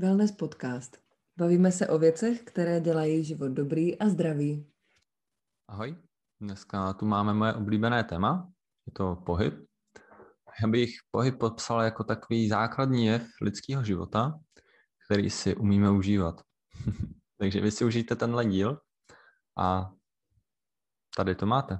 [0.00, 0.96] Wellness Podcast.
[1.36, 4.66] Bavíme se o věcech, které dělají život dobrý a zdravý.
[5.68, 5.96] Ahoj,
[6.40, 8.52] dneska tu máme moje oblíbené téma,
[8.86, 9.54] je to pohyb.
[10.62, 14.40] Já bych pohyb popsal jako takový základní jev lidského života,
[15.06, 16.42] který si umíme užívat.
[17.38, 18.80] Takže vy si užijte tenhle díl
[19.58, 19.92] a
[21.16, 21.78] tady to máte.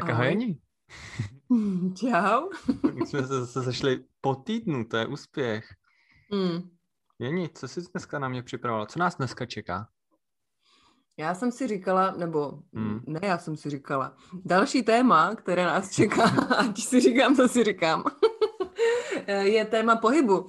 [0.00, 0.58] Tak ahoj, Jení.
[1.94, 2.48] Čau.
[2.94, 5.64] My jsme se zase sešli po týdnu, to je úspěch.
[6.32, 6.70] Hmm.
[7.18, 8.86] Jení, co jsi dneska na mě připravila?
[8.86, 9.88] Co nás dneska čeká?
[11.16, 13.00] Já jsem si říkala, nebo Hmm.
[13.06, 16.22] ne, já jsem si říkala, další téma, které nás čeká,
[16.58, 18.04] ať si říkám, co si říkám,
[19.26, 20.46] je téma pohybu.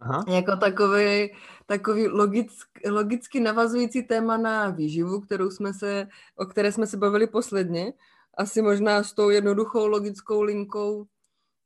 [0.00, 1.32] Aha, Jako takový,
[1.66, 2.52] takový logick,
[2.90, 7.92] logicky navazující téma na výživu, kterou jsme se, o které jsme se bavili posledně.
[8.38, 11.06] Asi možná s tou jednoduchou logickou linkou,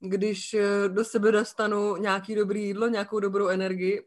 [0.00, 4.02] když eh, do sebe dostanu nějaký dobrý jídlo, nějakou dobrou energii,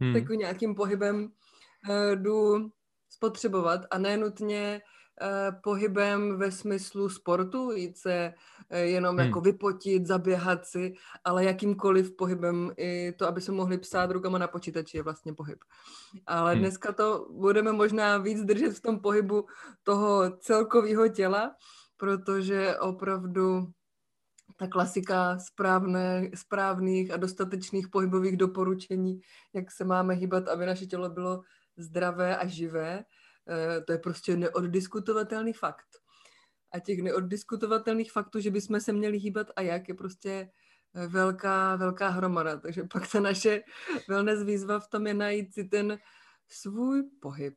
[0.00, 0.12] hmm.
[0.12, 1.28] takovým nějakým pohybem
[1.88, 2.70] uh, jdu
[3.08, 4.82] spotřebovat a nenutně
[5.22, 8.34] uh, pohybem ve smyslu sportu, jít se
[8.72, 9.26] uh, jenom Hmm.
[9.26, 14.48] jako vypotit, zaběhat si, ale jakýmkoliv pohybem i to, aby se mohli psát rukama na
[14.48, 15.58] počítači, je vlastně pohyb.
[16.26, 16.60] Ale Hmm.
[16.60, 19.46] dneska to budeme možná víc držet v tom pohybu
[19.82, 21.54] toho celkového těla,
[22.02, 23.72] protože opravdu
[24.56, 29.20] ta klasika správné, správných a dostatečných pohybových doporučení,
[29.54, 31.42] jak se máme hýbat, aby naše tělo bylo
[31.76, 33.04] zdravé a živé,
[33.48, 35.86] eh, to je prostě neoddiskutovatelný fakt.
[36.72, 40.50] A těch neoddiskutovatelných faktů, že bychom se měli hýbat a jak, je prostě
[40.94, 42.56] eh, velká, velká hromada.
[42.56, 43.62] Takže pak ta naše
[44.08, 45.98] wellness výzva v tom je najít si ten
[46.48, 47.54] svůj pohyb.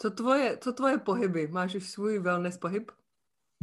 [0.00, 1.48] Co tvoje, co tvoje pohyby?
[1.48, 3.03] Máš už svůj wellness pohyb?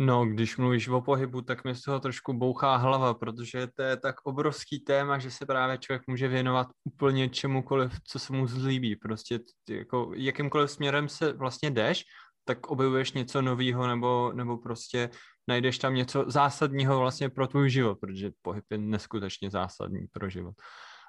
[0.04, 3.98] No, když mluvíš o pohybu, tak mi z toho trošku bouchá hlava, protože to je
[3.98, 8.96] tak obrovský téma, že se právě člověk může věnovat úplně čemukoliv, co se mu zlíbí.
[8.96, 12.04] Prostě jako jakýmkoliv směrem se vlastně jdeš,
[12.46, 15.10] tak objevuješ něco nového nebo, nebo prostě
[15.48, 20.56] najdeš tam něco zásadního vlastně pro tvůj život, protože pohyb je neskutečně zásadní pro život.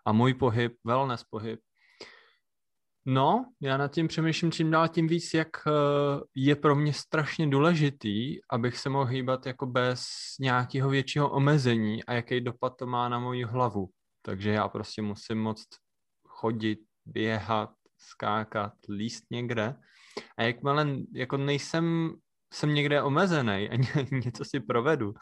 [0.07, 1.61] A můj pohyb, wellness pohyb,
[3.07, 5.71] No, já nad tím přemýšlím čím dál tím víc, jak eh,
[6.35, 10.05] je pro mě strašně důležitý, abych se mohl hýbat jako bez
[10.41, 13.89] nějakého většího omezení a jaký dopad to má na moji hlavu.
[14.23, 15.69] Takže já prostě musím moct
[16.29, 19.75] chodit, běhat, skákat, líst někde.
[20.39, 22.15] A jakmile jako nejsem
[22.55, 25.15] jsem někde omezený a ně- něco si provedu,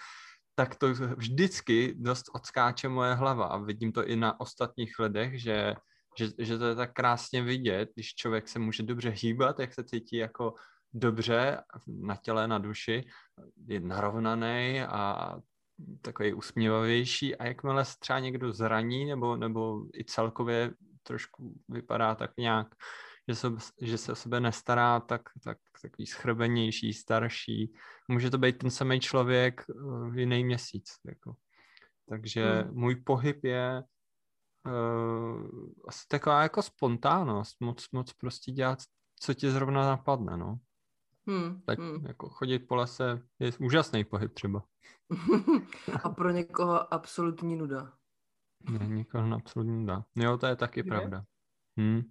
[0.55, 3.47] tak to vždycky dost odskáče moje hlava.
[3.47, 5.75] A vidím to i na ostatních lidech, že
[6.19, 9.85] že, že to je tak krásně vidět, když člověk se může dobře hýbat, jak se
[9.85, 10.55] cítí jako
[10.93, 13.05] dobře na těle, na duši,
[13.67, 15.35] je narovnaný a
[16.03, 20.71] takový usměvavější a jakmile se třeba někdo zraní nebo, nebo i celkově
[21.03, 22.75] trošku vypadá tak nějak,
[23.29, 23.49] že se,
[23.81, 27.73] že se o sebe nestará, tak, tak takový schrbenější, starší.
[28.09, 30.85] Může to být ten samý člověk eh, v jiný měsíc.
[31.07, 31.35] Jako.
[32.09, 32.75] Takže Hmm.
[32.75, 33.83] můj pohyb je
[34.71, 35.51] uh,
[35.89, 38.79] asi taková jako spontánnost, moc, moc prostě dělat,
[39.21, 40.59] co ti zrovna napadne, no.
[41.27, 42.07] Hmm, Tak hmm.
[42.07, 44.65] jako chodit po lese je úžasný pohyb třeba.
[46.05, 47.93] A pro někoho absolutní nuda.
[48.71, 50.05] Ne, nikoho absolutně dá.
[50.17, 50.89] Jo, to je taky Že?
[50.89, 51.25] pravda.
[51.81, 52.03] Hm.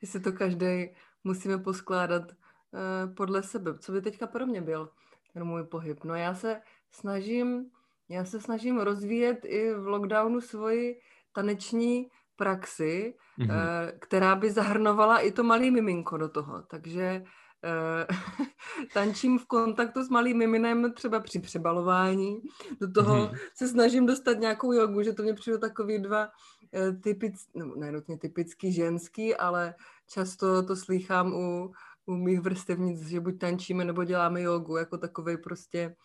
[0.00, 3.78] Že si to každý musíme poskládat uh, podle sebe.
[3.78, 4.90] Co by teďka pro mě byl
[5.32, 6.04] ten můj pohyb?
[6.04, 6.60] No já se
[6.94, 7.70] snažím,
[8.08, 11.00] já se snažím rozvíjet i v lockdownu svoji
[11.32, 13.50] taneční praxi, Mhm.
[13.50, 16.62] eh, která by zahrnovala i to malý miminko do toho.
[16.62, 17.24] Takže
[17.64, 18.06] eh,
[18.94, 22.40] tančím v kontaktu s malým miminem třeba při přebalování.
[22.80, 23.34] Do toho Mhm.
[23.54, 26.28] se snažím dostat nějakou jogu, že to mě přijde takový dva
[26.74, 29.74] eh, typic, no, ne nutně typický ženský, ale
[30.10, 31.72] často to slýchám u,
[32.06, 35.96] u mých vrstevnic, že buď tančíme, nebo děláme jogu, jako takovej prostě,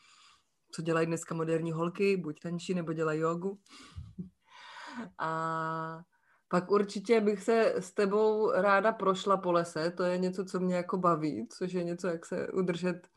[0.71, 3.59] co dělají dneska moderní holky, buď tančí, nebo dělají jogu.
[5.19, 5.99] A
[6.47, 10.75] pak určitě bych se s tebou ráda prošla po lese, to je něco, co mě
[10.75, 13.07] jako baví, což je něco, jak se udržet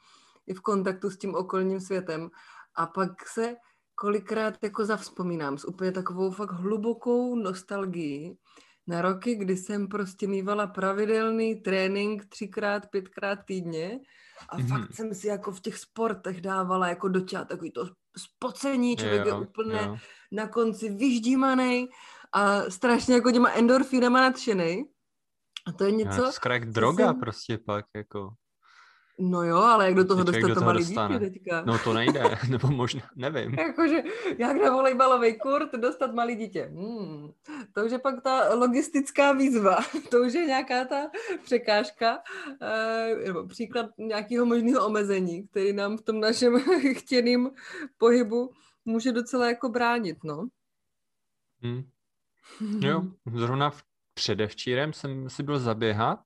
[0.46, 2.30] i v kontaktu s tím okolním světem.
[2.76, 3.54] A pak se
[3.94, 8.38] kolikrát jako zavzpomínám s úplně takovou fakt hlubokou nostalgií
[8.86, 14.00] na roky, kdy jsem prostě mývala pravidelný trénink třikrát, pětkrát týdně
[14.48, 14.68] a Mhm.
[14.68, 17.86] fakt jsem si jako v těch sportech dávala jako do těla takový to
[18.16, 19.96] spocení, člověk je Jo, úplně jo.
[20.32, 21.88] Na konci vyždímaný
[22.32, 24.84] a strašně jako těma endorfínama nadšený.
[25.66, 26.32] A to je něco...
[26.32, 27.20] Skrek droga jsem...
[27.20, 28.30] prostě pak, jako.
[29.20, 31.62] No jo, ale jak do toho dostat to malý dítě teďka?
[31.66, 33.54] No to nejde, nebo možná, nevím.
[33.58, 34.02] Jakože,
[34.38, 36.70] jak na volejbalový kurt dostat malý dítě.
[36.74, 37.30] Hmm.
[37.72, 39.78] To už je pak ta logistická výzva,
[40.10, 41.10] to už je nějaká ta
[41.44, 42.18] překážka,
[42.62, 46.60] eh, nebo příklad nějakého možného omezení, který nám v tom našem
[46.92, 47.50] chtěným
[47.98, 48.50] pohybu
[48.88, 50.48] může docela jako bránit, no.
[51.62, 51.90] Hmm.
[52.86, 53.02] Jo,
[53.34, 53.72] zrovna
[54.14, 56.20] předevčírem jsem si byl zaběhat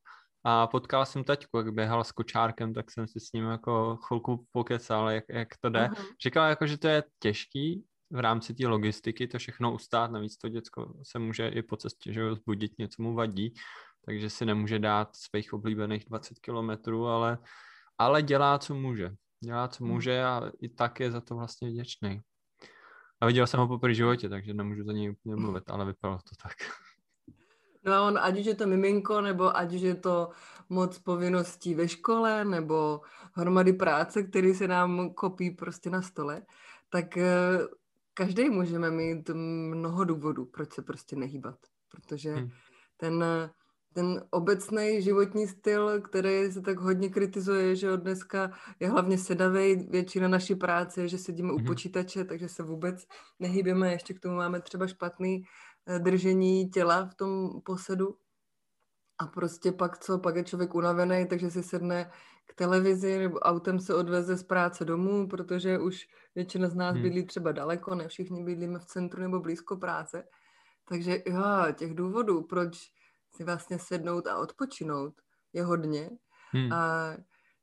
[0.44, 4.46] a potkal jsem taťku, jak běhal s kočárkem, tak jsem si s ním jako chvilku
[4.50, 5.88] pokecal, jak, jak to jde.
[5.88, 6.14] Uh-huh.
[6.24, 10.48] Říkal jako, že to je těžký v rámci té logistiky to všechno ustát, navíc to
[10.48, 13.54] děcko se může i po cestě že zbudit, něco mu vadí,
[14.06, 17.38] takže si nemůže dát svých oblíbených 20 kilometrů, ale,
[17.98, 19.10] ale dělá, co může.
[19.44, 19.92] Dělá, co mhm.
[19.92, 22.20] může a i tak je za to vlastně vděčný.
[23.22, 26.34] A viděl jsem ho po životě, takže nemůžu za něj úplně mluvit, ale vypadalo to
[26.42, 26.52] tak.
[27.84, 30.30] No a on, ať už je to miminko, nebo ať už je to
[30.68, 33.00] moc povinností ve škole, nebo
[33.32, 36.42] hromady práce, který se nám kopí prostě na stole,
[36.88, 37.58] tak eh,
[38.14, 39.30] každý můžeme mít
[39.74, 41.58] mnoho důvodů, proč se prostě nehýbat.
[41.88, 42.50] Protože hmm.
[42.96, 43.24] ten,
[43.92, 48.50] ten obecný životní styl, který se tak hodně kritizuje, že od dneska
[48.80, 51.62] je hlavně sedavý, většina naší práce je, že sedíme hmm.
[51.62, 53.06] u počítače, takže se vůbec
[53.38, 55.44] nehýbeme, ještě k tomu máme třeba špatný
[55.86, 58.16] Eh, držení těla v tom posedu.
[59.18, 62.10] A prostě pak co, pak je člověk unavený, takže si sedne
[62.46, 67.02] k televizi nebo autem se odveze z práce domů, protože už většina z nás hmm.
[67.02, 70.24] bydlí třeba daleko, ne všichni bydlíme v centru nebo blízko práce.
[70.88, 71.42] Takže jo,
[71.74, 72.92] těch důvodů, proč
[73.36, 75.14] si vlastně sednout a odpočinout,
[75.52, 76.10] je hodně.
[76.52, 76.72] Hmm.
[76.72, 77.12] A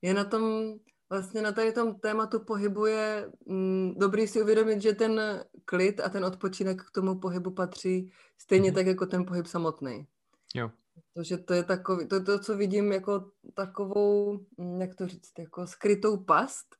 [0.01, 0.73] je na tom
[1.09, 6.09] vlastně na tady tom tématu pohybu je mm, dobrý si uvědomit, že ten klid a
[6.09, 8.75] ten odpočinek k tomu pohybu patří stejně mm-hmm.
[8.75, 10.07] tak jako ten pohyb samotný.
[10.55, 10.71] Jo.
[11.13, 15.67] Protože to je takový, to to, co vidím jako takovou, mm, jak to říct, jako
[15.67, 16.78] skrytou past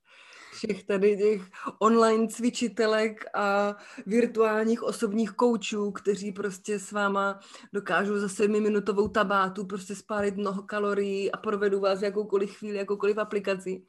[0.51, 1.41] všech tady těch
[1.79, 3.75] online cvičitelek a
[4.05, 7.39] virtuálních osobních koučů, kteří prostě s váma
[7.73, 13.83] dokážou za sedmiminutovou tabátu prostě spálit mnoho kalorií a provedou vás jakoukoliv chvíli, jakoukoliv aplikaci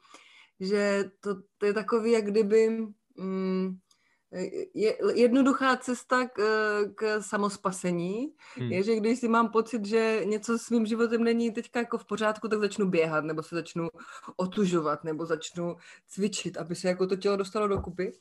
[0.61, 2.69] že to, to je takový, jak kdyby
[3.17, 3.77] mm,
[4.73, 6.41] je, jednoduchá cesta k,
[6.95, 8.71] k samospasení hmm.
[8.71, 12.05] je, že když si mám pocit, že něco s mým životem není teďka jako v
[12.05, 13.87] pořádku, tak začnu běhat, nebo se začnu
[14.35, 15.75] otužovat, nebo začnu
[16.07, 18.13] cvičit, aby se jako to tělo dostalo dokupy.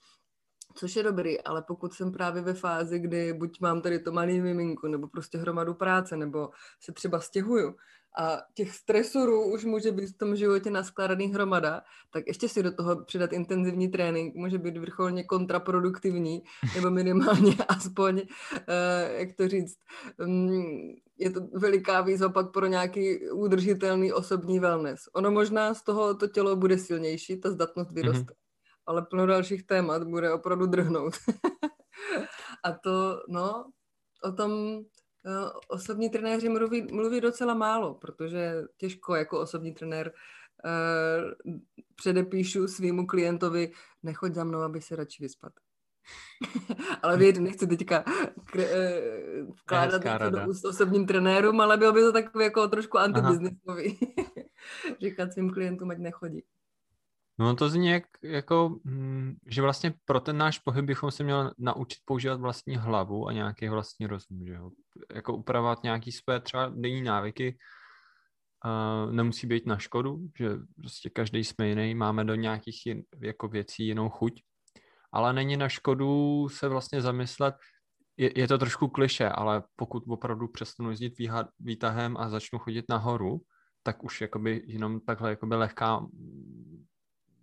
[0.75, 4.41] Což je dobrý, ale pokud jsem právě ve fázi, kdy buď mám tady to malý
[4.41, 7.75] miminku, nebo prostě hromadu práce, nebo se třeba stěhuju,
[8.19, 12.73] a těch stresorů už může být v tom životě naskládaný hromada, tak ještě si do
[12.73, 16.43] toho přidat intenzivní trénink může být vrcholně kontraproduktivní,
[16.75, 19.79] nebo minimálně aspoň, uh, jak to říct,
[20.19, 25.01] um, je to veliká výzva pak pro nějaký udržitelný osobní wellness.
[25.15, 28.87] Ono možná z toho to tělo bude silnější, ta zdatnost vyroste, mm-hmm.
[28.87, 31.15] ale plno dalších témat bude opravdu drhnout.
[32.65, 33.65] a to, no,
[34.25, 35.00] o tom Eh,
[35.69, 40.12] osobní trenéři mluví, mluví docela málo, protože těžko jako osobní trenér
[40.64, 41.52] uh,
[41.94, 43.72] předepíšu svýmu klientovi,
[44.02, 45.52] nechoď za mnou, aby se radši vyspat.
[47.02, 48.05] ale věď, nechci teďka
[48.44, 52.99] kre, uh, vkládat něco do úst osobním trenérům, ale bylo by to takový jako trošku
[52.99, 53.99] antibiznisový.
[55.00, 56.44] Říkat svým klientům, ať nechodí.
[57.41, 61.51] No to zní jak, jako, hm, že vlastně pro ten náš pohyb bychom se měli
[61.59, 64.70] naučit používat vlastní hlavu a nějaký vlastní rozum, že jo?
[65.15, 67.59] Jako upravovat nějaký své třeba denní návyky,
[68.65, 73.49] uh, nemusí být na škodu, že prostě každý jsme jiný, máme do nějakých jin, jako
[73.49, 74.43] věcí jinou chuť,
[75.13, 77.55] ale není na škodu se vlastně zamyslet,
[78.17, 82.85] je, je to trošku kliše, ale pokud opravdu přestanu jezdit výha, výtahem a začnu chodit
[82.89, 83.41] nahoru,
[83.82, 86.06] tak už jakoby jenom takhle jakoby lehká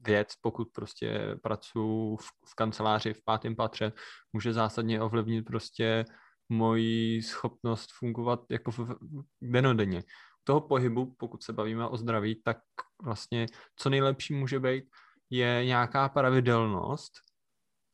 [0.05, 3.93] věc, pokud prostě pracuji v, v kanceláři v pátém patře,
[4.33, 6.05] může zásadně ovlivnit prostě
[6.49, 8.95] moji schopnost fungovat jako v,
[9.41, 10.03] denodenně.
[10.43, 12.57] Toho pohybu, pokud se bavíme o zdraví, tak
[13.03, 14.83] vlastně co nejlepší může být,
[15.29, 17.11] je nějaká pravidelnost,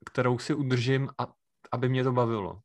[0.06, 1.28] kterou si udržím, a,
[1.72, 2.60] aby mě to bavilo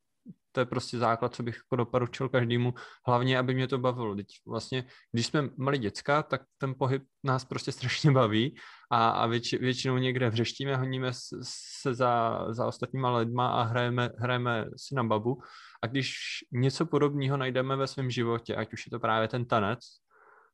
[0.53, 2.75] to je prostě základ, co bych jako doporučil každému,
[3.07, 4.15] hlavně, aby mě to bavilo.
[4.15, 8.57] Teď vlastně, když jsme malí děcka, tak ten pohyb nás prostě strašně baví
[8.91, 11.11] a, a věč, většinou někde vřeštíme, honíme
[11.43, 15.39] se za, za ostatníma lidma a hrajeme, hrajeme si na babu.
[15.83, 16.15] A když
[16.53, 19.79] něco podobného najdeme ve svém životě, ať už je to právě ten tanec,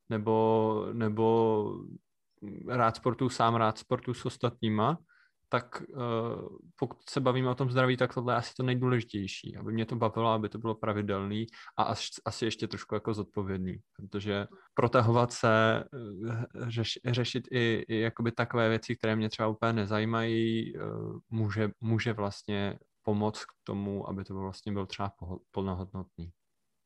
[0.09, 1.65] nebo, nebo
[2.69, 4.99] rád sportu sám, rád sportu s ostatníma,
[5.49, 9.73] tak uh, pokud se bavíme o tom zdraví, tak tohle je asi to nejdůležitější, aby
[9.73, 11.47] mě to bavilo, aby to bylo pravidelný
[11.77, 15.85] a asi, asi ještě trošku jako zodpovědný, protože protahovat se,
[16.31, 21.71] eh, řeš, řešit i, i jakoby takové věci, které mě třeba úplně nezajímají, uh, může,
[21.81, 25.13] může vlastně pomoct k tomu, aby to vlastně byl třeba
[25.51, 26.31] plnohodnotný.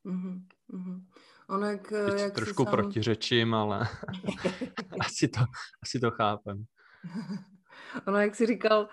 [0.06, 0.42] Mm-hmm.
[0.72, 1.04] mm-hmm.
[1.48, 2.70] Ono, jak, Teď jak trošku sám...
[2.70, 3.88] protiřečím, ale
[5.00, 5.40] asi, to,
[5.82, 6.64] asi to chápem.
[8.06, 8.88] Ono, jak jsi říkal,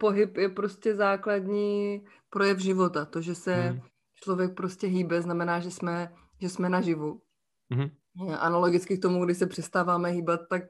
[0.00, 3.04] pohyb je prostě základní projev života.
[3.04, 3.80] To, že se hmm.
[4.14, 7.22] člověk prostě hýbe, znamená, že jsme, že jsme naživu.
[7.70, 7.90] Hmm.
[8.38, 10.62] Analogicky k tomu, když se přestáváme hýbat, tak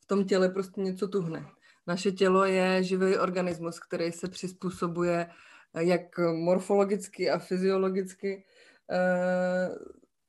[0.00, 1.46] v tom těle prostě něco tuhne.
[1.86, 5.30] Naše tělo je živý organismus, který se přizpůsobuje
[5.78, 8.44] jak morfologicky a fyziologicky
[8.90, 9.68] eh,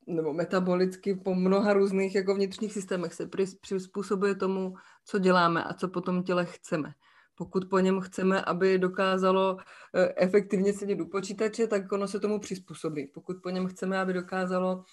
[0.10, 3.30] nebo metabolicky po mnoha různých jako vnitřních systémech se
[3.62, 4.74] přizpůsobuje tomu,
[5.06, 6.94] co děláme a co potom těle chceme.
[7.36, 9.58] Pokud po něm chceme, aby dokázalo
[9.96, 13.08] eh, efektivně sedět u počítače, tak ono se tomu přizpůsobí.
[13.08, 14.84] Pokud po něm chceme, aby dokázalo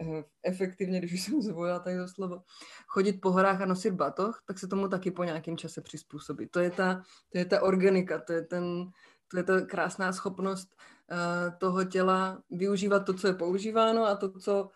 [0.00, 2.42] eh, efektivně, když jsem zvolila tady to slovo,
[2.86, 6.48] chodit po horách a nosit batoh, tak se tomu taky po nějakém čase přizpůsobí.
[6.48, 7.02] To je ta,
[7.32, 8.64] to je ta organika, to je, ten,
[9.34, 10.68] to je ta krásná schopnost
[11.10, 14.70] uh, toho těla využívat to, co je používáno a to, co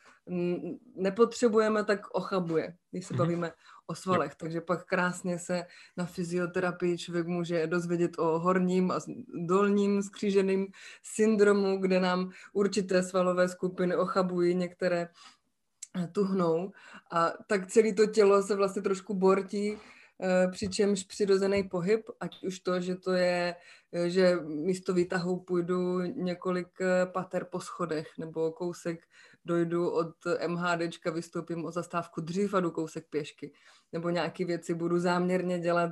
[0.96, 3.18] nepotřebujeme, tak ochabuje, když se mhm.
[3.18, 3.52] bavíme
[3.86, 4.34] o svalech.
[4.34, 8.98] Takže pak krásně se na fyzioterapii člověk může dozvědět o horním a
[9.46, 10.66] dolním skříženým
[11.02, 15.08] syndromu, kde nám určité svalové skupiny ochabují, některé
[16.12, 16.72] tuhnou.
[17.12, 19.76] A tak celé to tělo se vlastně trošku bortí,
[20.22, 23.56] eh, přičemž přirozený pohyb, ať už to, že to je, eh,
[24.06, 29.00] že místo výtahu půjdu několik eh, pater po schodech nebo kousek
[29.44, 30.14] dojdu od
[30.46, 33.52] MHDčka, vystoupím o zastávku dřív a jdu kousek pěšky.
[33.92, 35.90] Nebo nějaké věci budu záměrně dělat,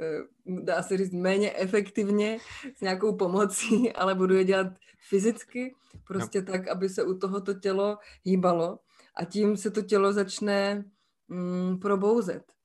[0.00, 0.18] eh,
[0.62, 2.38] dá se říct, méně efektivně
[2.76, 4.66] s nějakou pomocí, ale budu je dělat
[5.08, 5.74] fyzicky,
[6.06, 6.46] prostě no.
[6.46, 8.78] tak, aby se u tohoto tělo hýbalo
[9.16, 10.84] a tím se to tělo začne
[11.28, 12.59] mm, probouzet.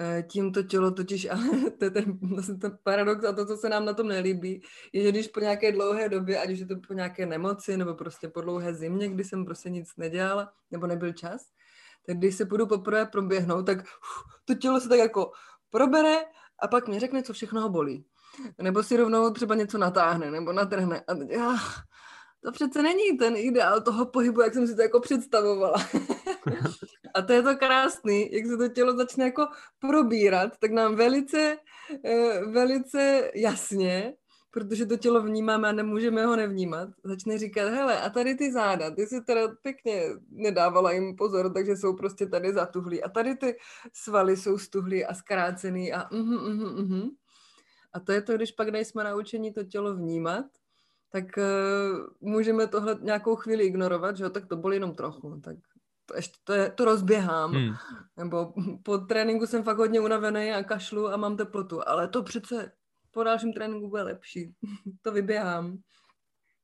[0.00, 2.18] Eh, tímto tělo totiž, ale to je ten,
[2.60, 4.62] ten paradox a to, co se nám na tom nelíbí,
[4.92, 7.94] je, že když po nějaké dlouhé době, ať už je to po nějaké nemoci nebo
[7.94, 11.46] prostě po dlouhé zimě, kdy jsem prostě nic nedělala nebo nebyl čas,
[12.06, 15.32] tak když se půjdu poprvé proběhnout, tak uf, to tělo se tak jako
[15.70, 16.16] probere
[16.58, 18.04] a pak mi řekne, co všechno ho bolí.
[18.62, 21.00] Nebo si rovnou třeba něco natáhne nebo natrhne.
[21.08, 21.82] A teď, ach,
[22.44, 25.76] to přece není ten ideál toho pohybu, jak jsem si to jako představovala.
[27.14, 29.46] A to je to krásný, jak se to tělo začne jako
[29.78, 31.56] probírat, tak nám velice,
[32.04, 34.14] eh, velice jasně,
[34.50, 38.90] protože to tělo vnímáme a nemůžeme ho nevnímat, začne říkat, hele, a tady ty záda,
[38.90, 43.02] ty si teda pěkně nedávala jim pozor, takže jsou prostě tady zatuhlí.
[43.02, 43.56] A tady ty
[43.92, 47.08] svaly jsou stuhlí a zkrácený a uh, uh, uh, uh.
[47.92, 50.44] A to je to, když pak nejsme naučení to tělo vnímat,
[51.10, 55.56] tak uh, můžeme tohle nějakou chvíli ignorovat, že jo, tak to bolí jenom trochu, tak
[56.08, 57.52] to, ještě, to, je, to rozběhám.
[57.52, 57.74] Hmm.
[58.16, 62.72] Nebo po tréninku jsem fakt hodně unavený a kašlu a mám teplotu, ale to přece
[63.10, 64.54] po dalším tréninku bude lepší.
[65.02, 65.78] to vyběhám.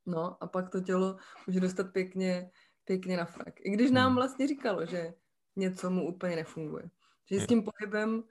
[0.06, 2.50] No a pak to tělo může dostat pěkně,
[2.84, 3.54] pěkně na frak.
[3.60, 4.16] I když nám hmm.
[4.16, 5.14] vlastně říkalo, že
[5.56, 6.90] něco mu úplně nefunguje.
[7.30, 8.22] Že s tím pohybem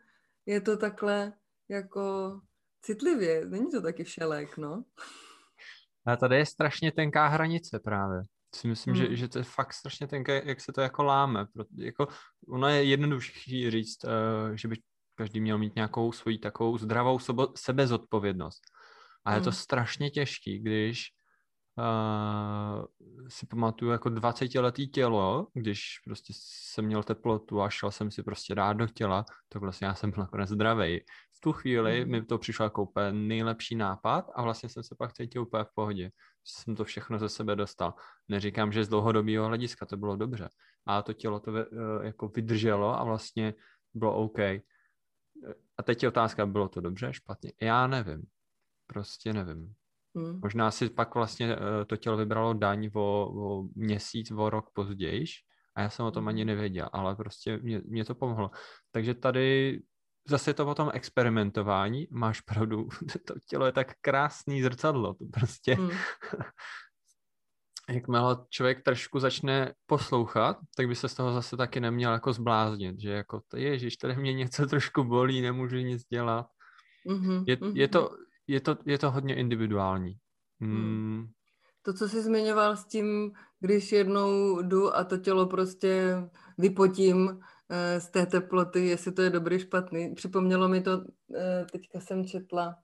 [0.46, 1.34] je to takhle
[1.70, 2.42] jako
[2.82, 3.46] citlivě.
[3.46, 4.84] Není to taky všelék, no.
[6.06, 8.24] A tady je strašně tenká hranice právě
[8.56, 9.06] si myslím, hmm.
[9.06, 11.46] že, že to je fakt strašně tenké, jak se to jako láme.
[11.46, 12.08] Proto, jako,
[12.50, 14.76] ono je jednodušší říct, uh, že by
[15.16, 18.62] každý měl mít nějakou svoji takovou zdravou sobo, sebezodpovědnost.
[19.26, 19.38] A hmm.
[19.38, 19.58] je to hmm.
[19.58, 21.08] strašně těžký, když
[21.78, 22.86] uh,
[23.28, 28.56] si pamatuju jako 20-letý tělo, když prostě jsem měl teplotu a šel jsem si prostě
[28.56, 31.00] dát do těla, tak vlastně já jsem byl nakonec zdravý.
[31.44, 32.12] Tu chvíli mm.
[32.12, 35.74] mi to přišlo jako úplně nejlepší nápad a vlastně jsem se pak cítil úplně v
[35.76, 36.12] pohodě.
[36.44, 37.94] Jsem to všechno ze sebe dostal.
[38.28, 40.50] Neříkám, že z dlouhodobého hlediska to bylo dobře,
[40.86, 41.60] a to tělo to uh,
[42.02, 43.54] jako vydrželo a vlastně
[43.94, 44.40] bylo OK.
[45.78, 47.52] A teď je otázka, bylo to dobře, špatně?
[47.62, 48.24] Já nevím.
[48.88, 49.74] Prostě nevím.
[50.16, 50.40] Hmm.
[50.44, 55.26] Možná si pak vlastně eh, to tělo vybralo daň o, o měsíc, o rok později
[55.76, 56.48] a já jsem o tom ani hmm.
[56.48, 58.52] nevěděl, ale prostě mě, mě to pomohlo.
[58.92, 59.80] Takže tady
[60.28, 62.88] zase to o tom experimentování, máš pravdu,
[63.28, 65.92] to tělo je tak krásný zrcadlo, to prostě hmm.
[67.90, 73.00] jakmile člověk trošku začne poslouchat, tak by se z toho zase taky neměl jako zbláznit,
[73.00, 76.46] že jako, ježiš, tady mě něco trošku bolí, nemůžu nic dělat.
[77.08, 77.76] Mm-hmm, je, mm-hmm.
[77.76, 78.10] je to
[78.48, 80.18] je to, je to hodně individuální.
[80.62, 80.76] Hmm.
[80.76, 81.28] hmm.
[81.82, 86.16] To, co jsi zmiňoval s tím, když jednou jdu a to tělo prostě
[86.58, 87.40] vypotím
[87.98, 90.16] z té teploty, jestli to je dobrý, špatný.
[90.16, 91.02] Připomnělo mi to,
[91.36, 92.76] eh, teďka jsem četla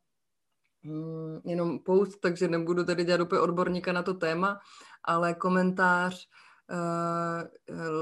[0.83, 4.59] mm, jenom post, takže nebudu tady dělat úplně odborníka na to téma,
[5.03, 6.27] ale komentář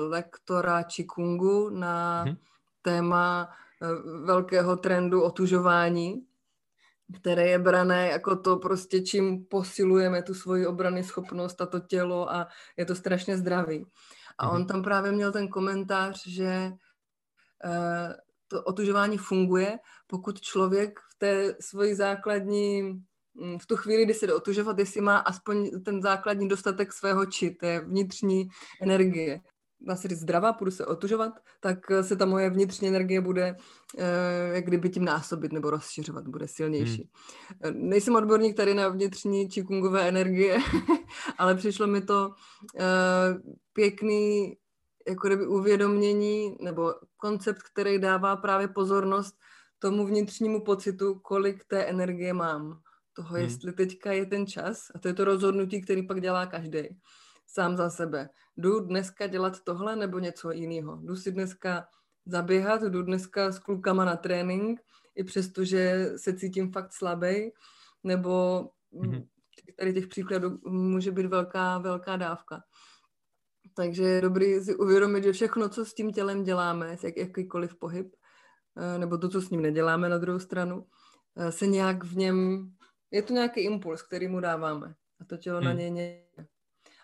[0.09, 2.35] lektora Chikungu na hmm.
[2.81, 3.49] téma
[4.23, 6.25] velkého trendu otužování,
[7.21, 12.31] které je brané jako to prostě, čím posilujeme tu svoji obrany schopnost a to tělo
[12.31, 13.85] a je to strašně zdravý.
[14.37, 14.67] A on mhm.
[14.67, 16.71] tam právě měl ten komentář, že
[17.65, 18.13] uh,
[18.47, 22.81] to otužování funguje, pokud člověk v té svoji základní,
[23.33, 27.25] mm, v tu chvíli, kdy se jde otužovat, jestli má aspoň ten základní dostatek svého
[27.25, 28.49] či, té vnitřní
[28.81, 29.41] energie
[29.81, 33.55] dá se říct zdravá, půjdu se otužovat, tak eh, se ta moje vnitřní energie bude
[33.97, 37.09] eh, jak kdyby tím násobit nebo rozšiřovat, bude silnější.
[37.63, 37.89] Hmm.
[37.89, 40.57] Nejsem odborník tady na vnitřní či kungové energie,
[41.37, 42.33] ale přišlo mi to
[42.79, 42.83] eh,
[43.73, 44.57] pěkný
[45.07, 49.35] jako kdyby uvědomění nebo koncept, který dává právě pozornost
[49.79, 52.81] tomu vnitřnímu pocitu, kolik té energie mám.
[53.13, 53.43] Toho, hmm.
[53.43, 56.89] jestli teďka je ten čas, a to je to rozhodnutí, který pak dělá každý
[57.47, 58.29] sám za sebe.
[58.57, 60.99] Jdu dneska dělat tohle nebo něco jiného.
[61.03, 61.87] Jdu si dneska
[62.25, 64.79] zaběhat, jdu dneska s klukama na trénink,
[65.15, 67.51] i přesto, že se cítím fakt slabý,
[68.03, 68.61] nebo
[68.93, 69.27] mm-hmm.
[69.79, 72.63] tady těch příkladů může být velká, velká dávka.
[73.73, 78.15] Takže je dobrý si uvědomit, že všechno, co s tím tělem děláme, jak, jakýkoliv pohyb,
[78.77, 80.85] eh, nebo to, co s ním neděláme na druhou stranu,
[81.35, 82.69] eh, se nějak v něm,
[83.11, 84.95] je to nějaký impuls, který mu dáváme.
[85.19, 85.65] A to tělo hmm.
[85.65, 86.27] na něj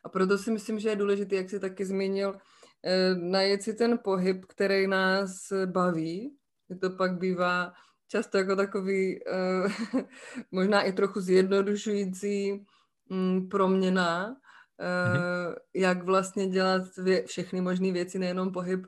[0.03, 2.35] a proto si myslím, že je důležité, jak jsi taky zmínil,
[2.83, 6.35] eh, najít si ten pohyb, který nás baví.
[6.81, 7.73] To pak bývá
[8.07, 10.03] často jako takový eh,
[10.51, 12.65] možná i trochu zjednodušující
[13.09, 15.55] mm, proměna, mm-hmm.
[15.75, 16.83] jak vlastně dělat
[17.25, 18.85] všechny možné věci, nejenom pohyb,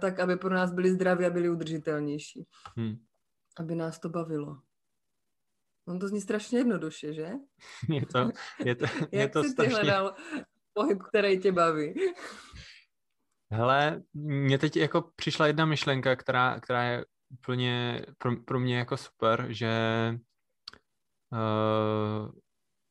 [0.00, 2.46] tak aby pro nás byly zdraví a byly udržitelnější.
[2.76, 2.96] Hmm.
[3.58, 4.56] Aby nás to bavilo.
[5.90, 7.30] On to zní strašně jednoduše, že?
[7.88, 8.30] Je to,
[8.64, 9.74] je to, je Jak to jsi strašně...
[9.74, 10.14] ty hledal
[10.72, 11.94] pohyb, který tě baví?
[13.52, 18.96] Hele, mně teď jako přišla jedna myšlenka, která, která je úplně pro, pro mě jako
[18.96, 19.70] super, že
[21.32, 22.32] uh,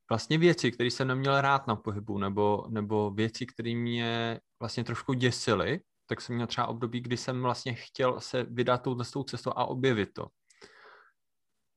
[0.09, 5.13] vlastně věci, které jsem neměl rád na pohybu, nebo, nebo věci, které mě vlastně trošku
[5.13, 9.65] děsily, tak jsem měl třeba období, kdy jsem vlastně chtěl se vydat touhle cestou a
[9.65, 10.27] objevit to.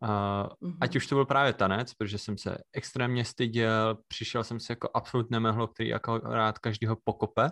[0.02, 0.76] Uh, mm-hmm.
[0.80, 4.90] Ať už to byl právě tanec, protože jsem se extrémně styděl, přišel jsem se jako
[4.94, 7.50] absolut nemehlo, který jako rád každýho pokope,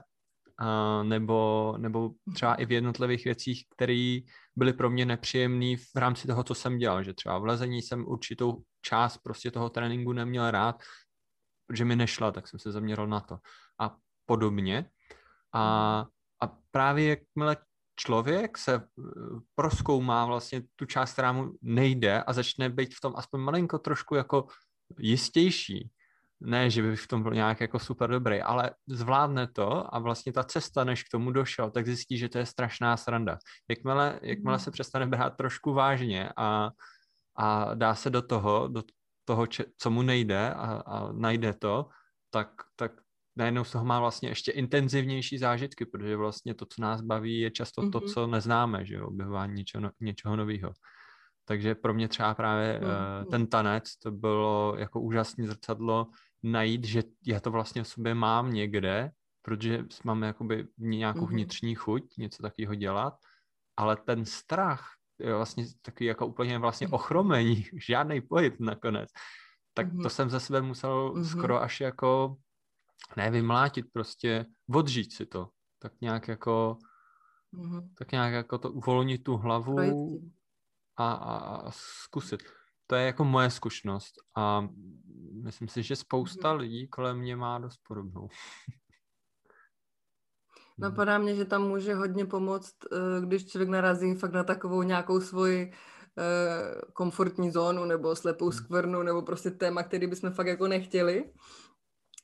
[0.62, 4.18] uh, nebo, nebo třeba i v jednotlivých věcích, které
[4.56, 8.06] byly pro mě nepříjemné v rámci toho, co jsem dělal, že třeba v lezení jsem
[8.08, 10.82] určitou část prostě toho tréninku neměl rád,
[11.66, 13.38] protože mi nešla, tak jsem se zaměřil na to.
[13.80, 14.90] A podobně.
[15.52, 16.08] A, mhm.
[16.42, 17.56] a právě jakmile
[18.00, 18.82] člověk se eh,
[19.54, 24.14] proskoumá vlastně tu část, která mu nejde a začne být v tom aspoň malinko trošku
[24.14, 24.46] jako
[24.98, 25.90] jistější.
[26.40, 30.32] Ne, že by v tom byl nějak jako super dobrý, ale zvládne to a vlastně
[30.32, 33.38] ta cesta, než k tomu došel, tak zjistí, že to je strašná sranda.
[33.68, 34.64] Jakmile, jakmile mhm.
[34.64, 36.70] se přestane brát trošku vážně a,
[37.36, 38.82] a dá se do toho, do
[39.24, 41.88] toho, co mu nejde a, a najde to,
[42.30, 42.92] tak, tak
[43.40, 47.50] najednou z toho má vlastně ještě intenzivnější zážitky, protože vlastně to, co nás baví, je
[47.50, 47.90] často mm-hmm.
[47.90, 48.09] to, mhm.
[48.09, 50.72] co neznáme, že jo, objevování něčeho, něčeho nového.
[51.44, 53.22] Takže pro mě třeba právě mm-hmm.
[53.22, 56.07] uh, ten tanec, to bylo jako úžasné zrcadlo
[56.42, 59.11] najít, že já to vlastně v sobě mám někde,
[59.42, 61.29] protože mám jakoby nějakou mm-hmm.
[61.29, 63.14] vnitřní chuť něco takového dělat,
[63.76, 64.85] ale ten strach
[65.20, 66.94] vlastně takový jako úplně vlastně mhm.
[66.94, 69.09] ochromení, žádný pohyb nakonec.
[69.74, 70.03] Tak mm-hmm.
[70.03, 71.24] to jsem ze sebe musel mm-hmm.
[71.24, 72.37] skoro až jako
[73.16, 75.48] ne vymlátit, prostě odžít si to.
[75.78, 76.78] Tak nějak jako,
[77.54, 77.88] mm-hmm.
[77.98, 79.78] tak nějak jako to uvolnit tu hlavu
[80.96, 82.42] a, a, a zkusit.
[82.86, 84.68] To je jako moje zkušenost a
[85.42, 86.58] myslím si, že spousta mm-hmm.
[86.58, 88.28] lidí kolem mě má dost podobnou.
[90.80, 95.20] Napadá mě, že tam může hodně pomoct, eh, když člověk narazí fakt na takovou nějakou
[95.20, 95.72] svoji
[96.18, 98.52] eh, komfortní zónu nebo slepou hmm.
[98.52, 101.32] skvrnu nebo prostě téma, který bychom fakt jako nechtěli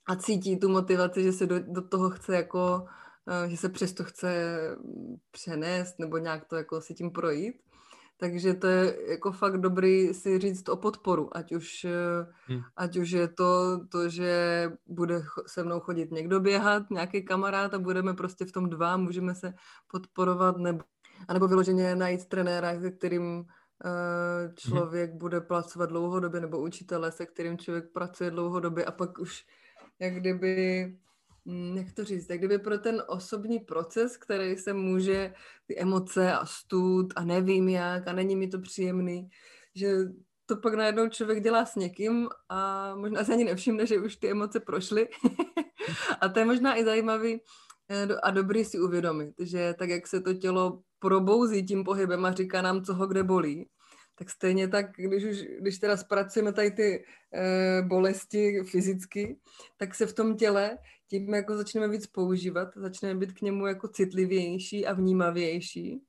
[0.06, 2.86] a cítí tu motivaci, že se do, do toho chce jako,
[3.44, 4.56] uh, že se přesto chce
[5.30, 7.66] přenést nebo nějak to jako si tím projít.
[8.18, 12.62] Takže to je jako fakt dobrý si říct o podporu, ať už, eh, hmm.
[12.76, 17.78] ať už je to to, že bude se mnou chodit někdo běhat, nějaký kamarád a
[17.78, 19.54] budeme prostě v tom dva, můžeme se
[19.90, 20.84] podporovat, nebo,
[21.28, 25.18] anebo vyloženě najít trenéra, se kterým uh, člověk hmm.
[25.18, 29.46] bude pracovat dlouhodobě, nebo učitele, se kterým člověk pracuje dlouhodobě a pak už
[29.98, 30.84] jak kdyby
[31.44, 35.34] mm, jak to říct, tak kdyby pro ten osobní proces, který se může,
[35.66, 39.28] ty emoce a stud a nevím jak a není mi to příjemný,
[39.74, 39.88] že
[40.46, 44.30] to pak najednou člověk dělá s někým a možná se ani nevšimne, že už ty
[44.30, 45.08] emoce prošly.
[46.20, 47.40] a to je možná i zajímavý
[47.88, 52.32] eh, a dobrý si uvědomit, že tak, jak se to tělo probouzí tím pohybem a
[52.32, 53.68] říká nám, co ho kde bolí,
[54.18, 59.38] tak stejně tak, když už, když teda zpracujeme tady ty e, bolesti fyzicky,
[59.76, 63.88] tak se v tom těle tím jako začneme víc používat, začneme být k němu jako
[63.88, 66.02] citlivější a vnímavější,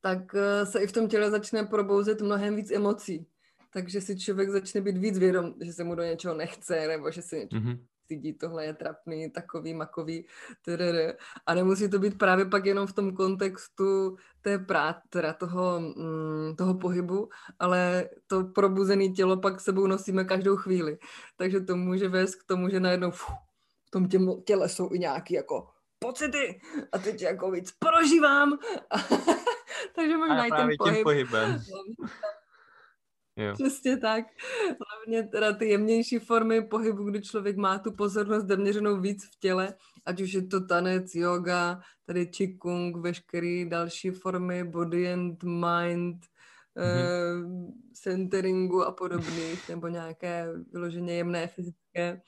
[0.00, 3.26] tak e, se i v tom těle začne probouzet mnohem víc emocí.
[3.72, 7.22] Takže si člověk začne být víc vědom, že se mu do něčeho nechce, nebo že
[7.22, 10.26] si něčeho mm-hmm stydí, tohle je trapný, takový, makový,
[10.62, 11.14] tdd.
[11.46, 16.56] A nemusí to být právě pak jenom v tom kontextu té práce, teda toho, mm,
[16.58, 20.98] toho pohybu, ale to probuzené tělo pak sebou nosíme každou chvíli.
[21.36, 23.36] Takže to může vést k tomu, že najednou fuh,
[23.86, 24.08] v tom
[24.44, 25.68] těle jsou i nějaký jako
[25.98, 26.60] pocity
[26.92, 28.58] a teď jako víc prožívám.
[29.94, 31.02] Takže možná i ten pohyb.
[31.02, 31.60] pohybem.
[33.40, 33.54] Jo.
[33.54, 34.24] Přesně tak.
[34.64, 39.74] Hlavně teda ty jemnější formy pohybu, kdy člověk má tu pozornost zaměřenou víc v těle,
[40.06, 46.24] ať už je to tanec, yoga, tady qigong, veškeré další formy body and mind,
[46.76, 47.44] mm-hmm.
[47.44, 52.20] uh, centeringu a podobných, nebo nějaké vyloženě jemné fyzické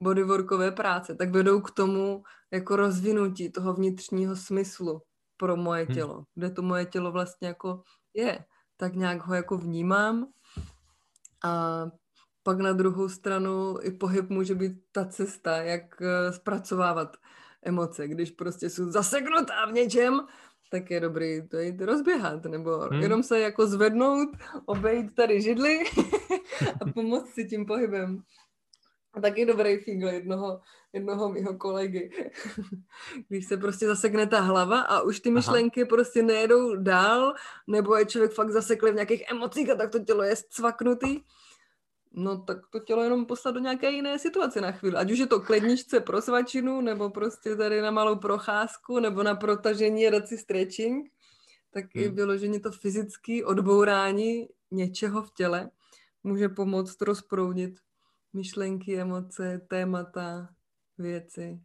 [0.00, 5.02] bodyworkové práce, tak vedou k tomu jako rozvinutí toho vnitřního smyslu
[5.36, 5.94] pro moje mhm.
[5.94, 6.24] tělo, hmm.
[6.34, 7.82] kde to moje tělo vlastně jako
[8.14, 8.44] je.
[8.76, 10.26] Tak nějak ho jako vnímám
[11.44, 11.84] a
[12.42, 17.16] pak na druhou stranu i pohyb může být ta cesta, jak eh, zpracovávat
[17.62, 18.08] emoce.
[18.08, 20.20] Když prostě jsou zaseknutá v něčem,
[20.70, 23.02] tak je dobrý to jít rozběhat, nebo hmm.
[23.02, 24.28] jenom se jako zvednout,
[24.66, 25.78] obejít tady židly
[26.80, 28.22] a pomoct si tím pohybem.
[29.14, 30.60] A taky dobrý fígl jednoho,
[30.92, 32.10] jednoho mýho kolegy.
[33.28, 35.88] Když se prostě zasekne ta hlava a už ty myšlenky Aha.
[35.88, 37.34] prostě nejedou dál,
[37.66, 41.20] nebo je člověk fakt zaseklý v nějakých emocích a tak to tělo je cvaknutý,
[42.12, 44.96] no tak to tělo jenom poslat do nějaké jiné situace na chvíli.
[44.96, 49.34] Ať už je to kledničce pro svačinu, nebo prostě tady na malou procházku, nebo na
[49.34, 51.10] protažení a dát si stretching,
[51.70, 52.04] tak hmm.
[52.04, 55.70] i vyložení to fyzické odbourání něčeho v těle
[56.24, 57.74] může pomoct rozproudit
[58.34, 60.48] myšlenky, emoce, témata,
[60.98, 61.60] věci.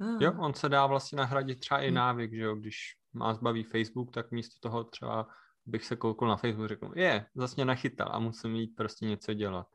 [0.00, 0.18] Ah.
[0.20, 1.94] Jo, on se dá vlastně nahradit třeba i hm.
[1.94, 2.76] návyk, že jo, když
[3.12, 5.26] má zbaví Facebook, tak místo toho třeba
[5.66, 9.34] bych se koukal na Facebook, řekl, je, zase mě nachytal a musím jít prostě něco
[9.34, 9.66] dělat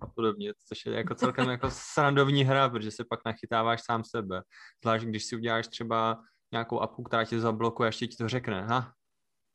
[0.00, 4.42] a podobně, což je jako celkem jako srandovní hra, protože se pak nachytáváš sám sebe.
[4.82, 8.62] Zvlášť když si uděláš třeba nějakou apku, která tě zablokuje a ještě ti to řekne,
[8.62, 8.92] ha,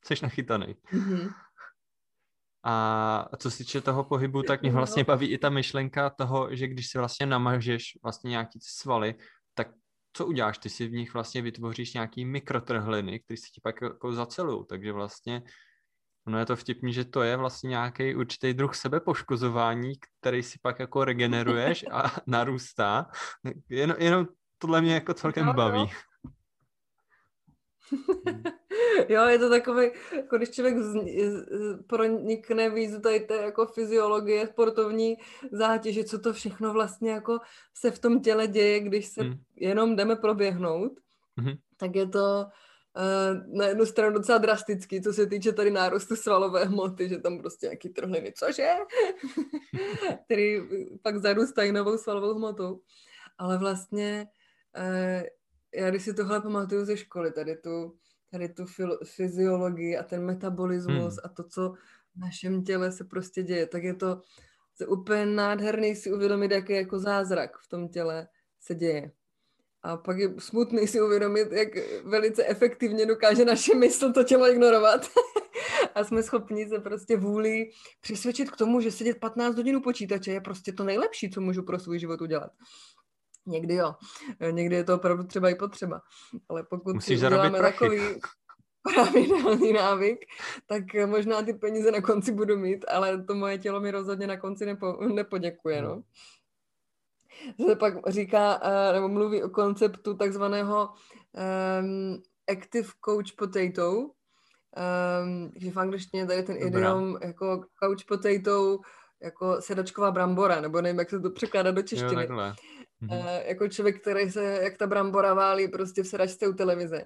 [0.05, 0.75] jsi nachytaný.
[0.93, 1.33] Mm-hmm.
[2.63, 6.67] A co se týče toho pohybu, tak mě vlastně baví i ta myšlenka toho, že
[6.67, 9.15] když si vlastně namažeš vlastně nějaký svaly,
[9.53, 9.67] tak
[10.13, 10.57] co uděláš?
[10.57, 14.91] Ty si v nich vlastně vytvoříš nějaký mikrotrhliny, které se ti pak jako zacelují, takže
[14.91, 15.43] vlastně
[16.27, 20.79] ono je to vtipný, že to je vlastně nějaký určitý druh sebepoškozování, který si pak
[20.79, 23.11] jako regeneruješ a narůstá.
[23.69, 25.91] Jen, jenom tohle mě jako celkem no, baví.
[28.25, 28.41] No.
[29.09, 30.93] jo, je to takový, jako když člověk z,
[31.29, 35.17] z, pronikne víc tady té jako fyziologie, sportovní
[35.51, 37.39] zátěže, co to všechno vlastně jako
[37.73, 39.39] se v tom těle děje, když se hmm.
[39.55, 40.91] jenom jdeme proběhnout,
[41.37, 41.53] hmm.
[41.77, 46.65] tak je to uh, na jednu stranu docela drastický, co se týče tady nárůstu svalové
[46.65, 48.69] hmoty, že tam prostě nějaký trhliny, cože?
[50.25, 50.61] který
[51.01, 52.81] pak zarůstají novou svalovou hmotou.
[53.37, 54.27] Ale vlastně
[54.77, 55.23] uh,
[55.75, 57.97] já když si tohle pamatuju ze školy, tady tu,
[58.31, 58.65] tady tu
[59.05, 61.19] fyziologii a ten metabolismus hmm.
[61.23, 61.73] a to, co
[62.15, 64.21] v našem těle se prostě děje, tak je to
[64.79, 68.27] je úplně nádherný si uvědomit, jaký jako zázrak v tom těle
[68.59, 69.11] se děje.
[69.83, 71.67] A pak je smutný si uvědomit, jak
[72.03, 75.05] velice efektivně dokáže naše mysl to tělo ignorovat.
[75.95, 77.69] a jsme schopni se prostě vůli
[78.01, 81.63] přisvědčit k tomu, že sedět 15 hodin u počítače je prostě to nejlepší, co můžu
[81.63, 82.51] pro svůj život udělat.
[83.49, 83.95] Někdy jo.
[84.51, 86.01] Někdy je to opravdu třeba i potřeba.
[86.49, 87.99] Ale pokud Musíš si uděláme takový
[88.93, 90.25] pravidelný návyk,
[90.67, 94.37] tak možná ty peníze na konci budu mít, ale to moje tělo mi rozhodně na
[94.37, 95.81] konci nepo, nepoděkuje.
[95.81, 96.03] No.
[97.67, 100.89] Se pak říká, eh, nebo mluví o konceptu takzvaného
[101.79, 108.79] um, active coach potato, um, že v angličtině tady ten idiom jako couch potato,
[109.21, 112.27] jako sedačková brambora, nebo nevím, jak se to překládá do češtiny.
[112.29, 112.53] Jo,
[113.03, 113.41] Mm-hmm.
[113.45, 117.03] Jako člověk, který se, jak ta brambora válí prostě v sedačce u televize.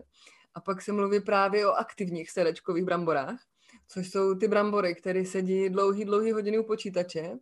[0.54, 3.40] A pak se mluví právě o aktivních sedačkových bramborách,
[3.88, 7.38] což jsou ty brambory, které sedí dlouhý, dlouhý hodiny u počítače,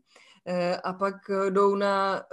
[0.48, 1.16] Eh, a pak
[1.50, 2.24] jdou na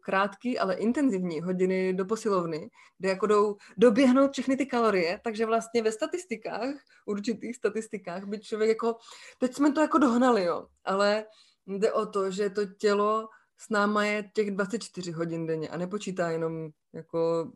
[0.00, 5.82] krátký, ale intenzivní hodiny do posilovny, kde jako jdou doběhnout všechny ty kalorie, takže vlastně
[5.82, 6.74] ve statistikách,
[7.06, 8.96] určitých statistikách, by člověk jako,
[9.38, 11.24] teď jsme to jako dohnali, jo, ale
[11.66, 16.30] jde o to, že to tělo s náma je těch 24 hodin denně a nepočítá
[16.30, 17.52] jenom jako,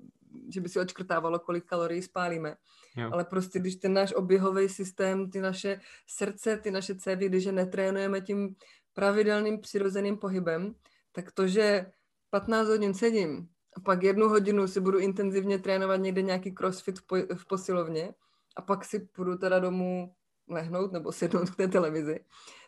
[0.49, 2.57] že by si očkrtávalo, kolik kalorií spálíme.
[2.97, 3.11] Jo.
[3.13, 7.53] Ale prostě, když ten náš oběhový systém, ty naše srdce, ty naše cévy, když je
[7.53, 8.55] netrénujeme tím
[8.95, 10.75] pravidelným přirozeným pohybem,
[11.13, 11.87] tak to, že
[12.31, 17.07] 15 hodin sedím a pak jednu hodinu si budu intenzivně trénovat někde nějaký crossfit v,
[17.07, 18.15] po, v posilovně
[18.57, 20.15] a pak si půjdu teda domů
[20.49, 22.21] lehnout nebo sednout k té televizi,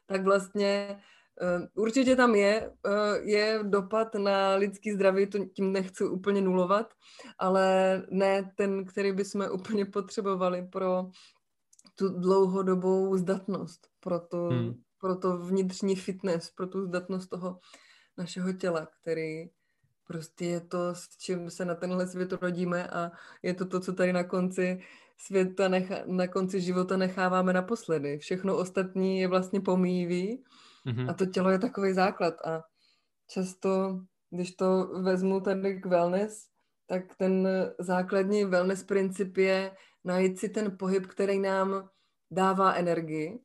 [0.06, 1.00] tak vlastně
[1.74, 6.94] určitě tam je, eh, je dopad na lidský zdraví, to tím nechci úplně nulovat,
[7.38, 11.06] ale ne ten, který bychom úplně potřebovali pro
[11.94, 14.74] tu dlouhodobou zdatnost, pro to, hmm.
[15.00, 17.58] pro to vnitřní fitness, pro tu zdatnost toho
[18.18, 19.50] našeho těla, který
[20.06, 23.10] prostě je to, s čím se na tenhle svět rodíme a
[23.42, 24.80] je to to, co tady na konci
[25.18, 28.18] světa, nechá, na konci života necháváme naposledy.
[28.18, 30.44] Všechno ostatní je vlastně pomíjivý
[30.86, 31.10] Mm-hmm.
[31.10, 32.34] A to tělo je takový základ.
[32.46, 32.62] A
[33.30, 36.46] často, když to vezmu tady k wellness,
[36.86, 41.88] tak ten základní wellness princip je najít si ten pohyb, který nám
[42.30, 43.40] dává energii.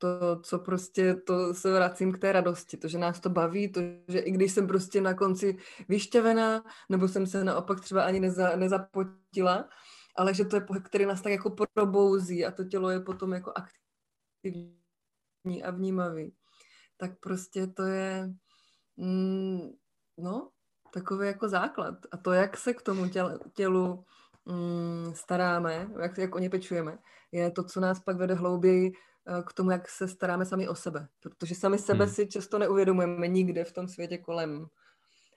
[0.00, 3.80] To, co prostě, to se vracím k té radosti, to, že nás to baví, to,
[4.08, 5.56] že i když jsem prostě na konci
[5.88, 9.68] vyšťavená, nebo jsem se naopak třeba ani neza, nezapotila,
[10.16, 13.32] ale že to je pohyb, který nás tak jako probouzí a to tělo je potom
[13.32, 16.37] jako aktivní a vnímavý
[16.98, 18.30] tak prostě to je,
[18.96, 19.70] mm,
[20.18, 20.50] no,
[20.92, 21.94] takový jako základ.
[22.12, 24.04] A to, jak se k tomu tělu, tělu
[24.44, 26.98] mm, staráme, jak, jak o ně pečujeme,
[27.32, 30.74] je to, co nás pak vede hlouběji eh, k tomu, jak se staráme sami o
[30.74, 31.08] sebe.
[31.20, 32.14] Protože sami sebe hmm.
[32.14, 34.66] si často neuvědomujeme nikde v tom světě kolem.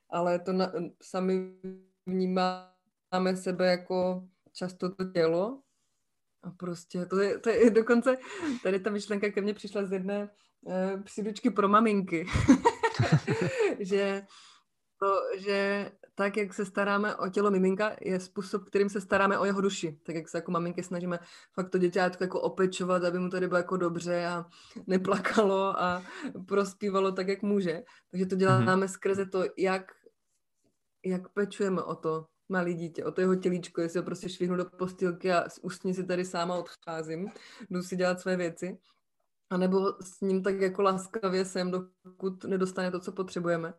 [0.09, 0.71] Ale to na,
[1.01, 1.55] sami
[2.05, 5.61] vnímáme sebe jako často to tělo
[6.43, 8.17] a prostě to je, to je dokonce,
[8.63, 10.29] tady ta myšlenka ke mně přišla z jedné
[10.61, 12.25] uh, příručky pro maminky,
[13.79, 14.23] že
[14.99, 19.45] to, že tak, jak se staráme o tělo miminka, je způsob, kterým se staráme o
[19.45, 19.99] jeho duši.
[20.03, 21.19] Tak, jak se jako maminky snažíme
[21.53, 24.45] fakt to děťátko jako opečovat, aby mu tady bylo jako dobře a
[24.87, 26.03] neplakalo a
[26.47, 27.83] prospívalo tak, jak může.
[28.11, 28.87] Takže to děláme mm-hmm.
[28.87, 29.91] skrze to, jak,
[31.05, 34.65] jak pečujeme o to malý dítě, o to jeho tělíčko, jestli ho prostě švihnu do
[34.65, 37.29] postýlky a ústně si tady sáma odcházím,
[37.69, 38.77] jdu si dělat své věci,
[39.49, 43.73] a nebo s ním tak jako laskavě sem, dokud nedostane to, co potřebujeme.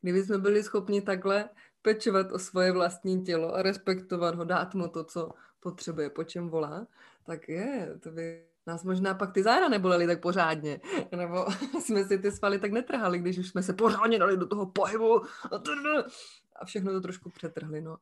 [0.00, 1.48] Kdyby jsme byli schopni takhle
[1.82, 5.30] pečovat o svoje vlastní tělo a respektovat ho, dát mu to, co
[5.60, 6.86] potřebuje, po čem volá,
[7.26, 10.80] tak je, to by nás možná pak ty záda nebolely tak pořádně,
[11.16, 11.46] nebo
[11.80, 15.22] jsme si ty svaly tak netrhali, když už jsme se pořádně dali do toho pohybu
[16.56, 17.96] a všechno to trošku přetrhli, no.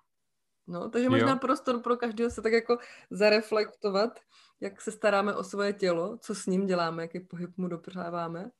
[0.70, 1.38] No, takže možná jo.
[1.40, 2.78] prostor pro každého se tak jako
[3.10, 4.20] zareflektovat,
[4.60, 8.50] jak se staráme o svoje tělo, co s ním děláme, jaký pohyb mu dopřáváme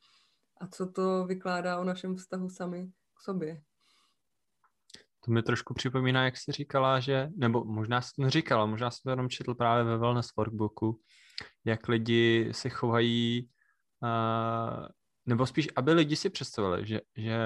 [0.60, 3.62] a co to vykládá o našem vztahu sami k sobě.
[5.24, 9.00] To mi trošku připomíná, jak jsi říkala, že, nebo možná jsi to neříkala, možná jsem
[9.04, 11.00] to jenom četl právě ve Wellness Workbooku,
[11.64, 13.50] jak lidi se chovají,
[14.02, 14.86] uh,
[15.26, 17.38] nebo spíš, aby lidi si představili, že, že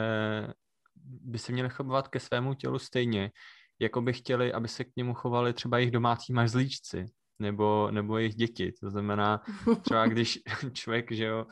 [1.04, 3.30] by se měli chovat ke svému tělu stejně,
[3.84, 7.06] jako by chtěli, aby se k němu chovali třeba jejich domácí mazlíčci
[7.38, 8.72] nebo, nebo jejich děti.
[8.80, 9.40] To znamená,
[9.82, 10.38] třeba když
[10.72, 11.46] člověk, že jo,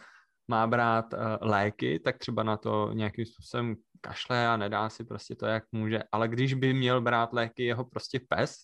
[0.49, 5.35] má brát uh, léky, tak třeba na to nějakým způsobem kašle a nedá si prostě
[5.35, 6.01] to, jak může.
[6.12, 8.55] Ale když by měl brát léky jeho prostě pes,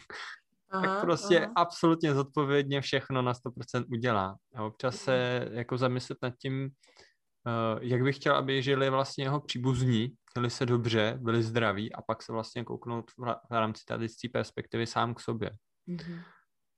[0.70, 1.52] aha, tak prostě aha.
[1.56, 4.36] absolutně zodpovědně všechno na 100% udělá.
[4.54, 9.40] A občas se jako zamyslet nad tím, uh, jak bych chtěl, aby žili vlastně jeho
[9.40, 14.16] příbuzní, měli se dobře, byli zdraví a pak se vlastně kouknout v rámci tady z
[14.32, 15.50] perspektivy sám k sobě.
[15.88, 16.22] Mm-hmm.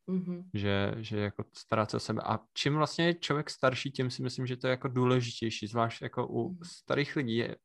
[0.09, 0.45] Mm-hmm.
[0.55, 2.23] Že, že jako starat se o sebe.
[2.25, 6.03] A čím vlastně je člověk starší, tím si myslím, že to je jako důležitější, zvlášť
[6.03, 6.65] jako u mm-hmm.
[6.65, 7.57] starých lidí je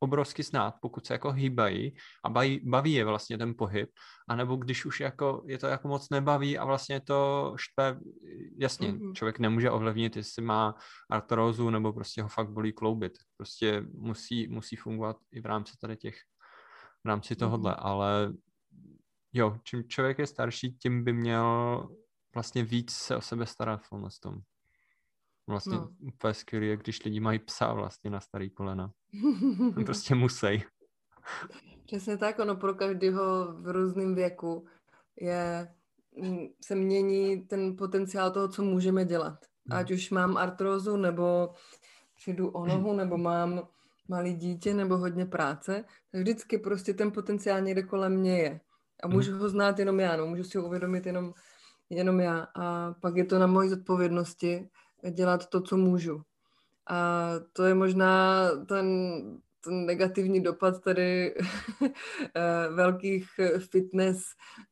[0.00, 3.90] obrovsky snad, pokud se jako hýbají a baví, baví je vlastně ten pohyb,
[4.28, 8.00] anebo když už jako je to jako moc nebaví a vlastně to štve,
[8.58, 9.12] jasně, mm-hmm.
[9.12, 10.74] člověk nemůže ovlivnit, jestli má
[11.10, 13.12] artrózu nebo prostě ho fakt bolí kloubit.
[13.36, 16.16] Prostě musí, musí fungovat i v rámci tady těch,
[17.04, 17.86] v rámci tohohle, mm-hmm.
[17.86, 18.32] ale
[19.32, 21.88] jo, čím člověk je starší, tím by měl
[22.34, 24.40] vlastně víc se o sebe starat v tom.
[25.48, 25.88] Vlastně no.
[26.00, 28.92] úplně skvělý, jak když lidi mají psa vlastně na starý kolena.
[29.86, 30.64] prostě musí.
[31.86, 34.66] Přesně tak, ono pro každého v různém věku
[35.20, 35.68] je,
[36.22, 39.38] mm, se mění ten potenciál toho, co můžeme dělat.
[39.68, 39.78] Hmm.
[39.78, 41.54] Ať už mám artrózu, nebo
[42.14, 43.68] přijdu o nohu nebo mám
[44.08, 48.60] malý dítě nebo hodně práce, tak vždycky prostě ten potenciál někde kolem mě je.
[49.02, 49.16] A mhm.
[49.16, 51.34] můžu ho znát jenom já, no, můžu si ho uvědomit jenom,
[51.90, 52.46] jenom já.
[52.54, 54.68] A pak je to na mojí zodpovědnosti
[55.10, 56.22] dělat to, co můžu.
[56.90, 59.20] A to je možná ten
[59.68, 61.34] ten negativní dopad tady
[62.34, 63.26] eh, velkých
[63.70, 64.22] fitness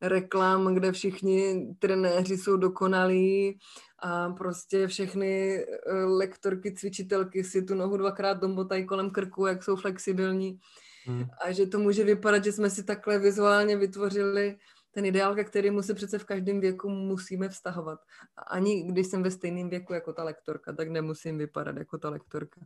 [0.01, 3.59] reklam, kde všichni trenéři jsou dokonalí
[3.99, 9.75] a prostě všechny eh, lektorky, cvičitelky si tu nohu dvakrát dombotají kolem krku, jak jsou
[9.75, 10.59] flexibilní.
[11.05, 11.25] Hmm.
[11.45, 14.57] A že to může vypadat, že jsme si takhle vizuálně vytvořili
[14.97, 17.99] ten ideál, ke kterému se přece v každém věku musíme vztahovat.
[18.47, 22.61] Ani když jsem ve stejném věku jako ta lektorka, tak nemusím vypadat jako ta lektorka.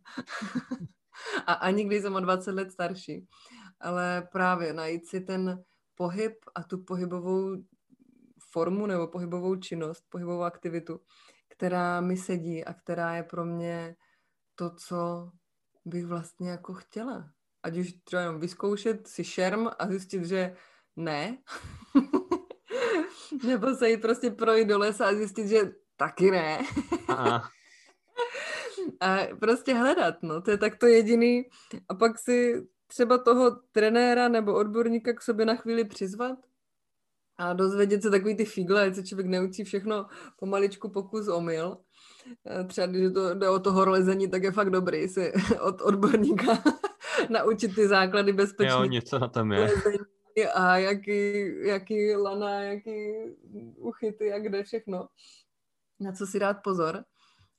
[1.48, 3.28] a ani když jsem o 20 let starší.
[3.80, 5.64] Ale právě najít si ten
[5.96, 7.64] pohyb a tu pohybovou
[8.52, 11.00] formu nebo pohybovou činnost, pohybovou aktivitu,
[11.48, 13.96] která mi sedí a která je pro mě
[14.56, 15.32] to, co
[15.86, 17.30] bych vlastně jako chtěla.
[17.64, 20.56] Ať už třeba jenom vyzkoušet si šerm a zjistit, že
[20.96, 21.38] ne.
[23.48, 26.60] Nebo se jít prostě projít do lesa a zjistit, že taky ne.
[29.00, 31.44] a prostě hledat, no, to je tak to jediný.
[31.90, 36.40] A pak si třeba toho trenéra nebo odborníka k sobě na chvíli přizvat
[37.38, 40.06] a dozvědět se takový ty figle, ať se člověk neučí všechno
[40.40, 41.78] pomaličku pokus omyl.
[42.68, 46.64] Třeba když to jde o to horolezení, tak je fakt dobrý si od odborníka
[47.30, 48.82] naučit ty základy bezpečnosti.
[48.82, 49.70] Jo, něco na tom je.
[50.54, 53.14] A jaký, jaký lana, jaký
[53.76, 55.08] uchyty, jak jde všechno.
[56.00, 57.04] Na co si dát pozor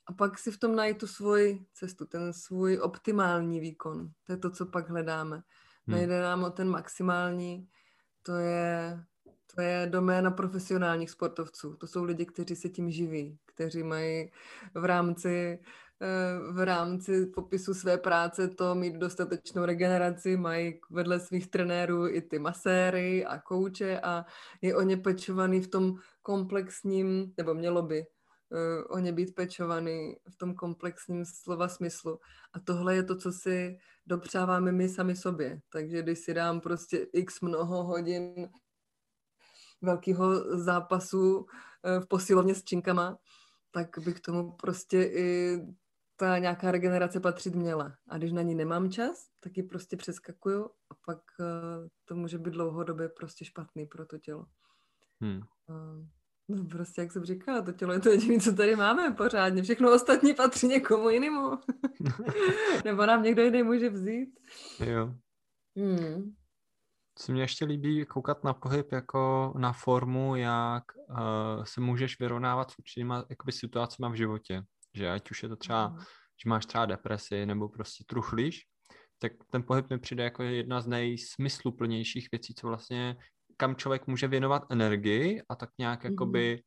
[0.07, 4.11] a pak si v tom najít tu svoji cestu, ten svůj optimální výkon.
[4.27, 5.43] To je to, co pak hledáme.
[5.87, 5.97] Hmm.
[5.97, 7.69] Nejde nám o ten maximální,
[8.23, 9.01] to je,
[9.55, 11.77] to je doména profesionálních sportovců.
[11.77, 14.33] To jsou lidi, kteří se tím živí, kteří mají
[14.75, 15.59] v rámci
[16.53, 22.39] v rámci popisu své práce to mít dostatečnou regeneraci, mají vedle svých trenérů i ty
[22.39, 24.25] maséry a kouče a
[24.63, 30.17] je o ně pečovaný v tom komplexním, nebo mělo by uh, o ně být pečovaný
[30.29, 32.19] v tom komplexním slova smyslu.
[32.53, 35.61] A tohle je to, co si dopřáváme my sami sobě.
[35.73, 38.49] Takže když si dám prostě x mnoho hodin
[39.83, 41.45] velkého zápasu uh,
[42.01, 43.19] v posilovně s činkama,
[43.71, 45.59] tak bych tomu prostě i
[46.23, 47.95] ta nějaká regenerace patřit měla.
[48.09, 52.39] A když na ní nemám čas, tak ji prostě přeskakuju a pak uh, to může
[52.39, 54.47] být dlouhodobě prostě špatný pro to tělo.
[55.21, 55.41] Hmm.
[55.67, 56.07] Uh,
[56.49, 59.63] No prostě, jak jsem říkala, to tělo je to jediné, co tady máme pořádně.
[59.63, 61.51] Všechno ostatní patří někomu jinému.
[62.85, 64.29] Nebo nám někdo jiný může vzít.
[64.81, 65.15] Jo.
[65.77, 66.35] Hmm.
[67.15, 72.71] Co mě ještě líbí koukat na pohyb jako na formu, jak uh, se můžeš vyrovnávat
[72.71, 74.63] s určitýma jakoby, situacemi v životě.
[74.95, 75.99] Že ať už je to třeba, hmm.
[76.43, 78.61] že máš třeba depresi nebo prostě truchlíš,
[79.19, 83.17] tak ten pohyb mi přijde jako jedna z nejsmysluplnějších věcí, co vlastně
[83.57, 86.11] kam člověk může věnovat energii a tak nějak mm-hmm.
[86.11, 86.63] jakoby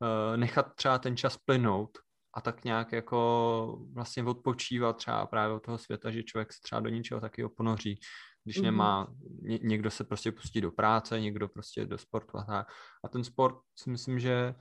[0.00, 1.98] uh, nechat třeba ten čas plynout
[2.34, 6.80] a tak nějak jako vlastně odpočívat třeba právě od toho světa, že člověk se třeba
[6.80, 8.00] do něčeho taky oponoří,
[8.44, 8.62] když mm-hmm.
[8.62, 9.06] nemá,
[9.42, 12.66] ně, někdo se prostě pustí do práce, někdo prostě do sportu a tak.
[13.04, 14.54] A ten sport si myslím, že